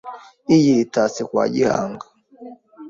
[0.55, 2.05] Iyi itatse kwa Gihanga